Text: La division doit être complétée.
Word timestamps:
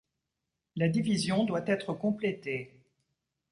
La 0.77 0.89
division 0.89 1.43
doit 1.43 1.63
être 1.67 1.93
complétée. 1.93 2.73